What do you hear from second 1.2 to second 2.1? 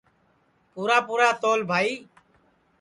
تول بھائی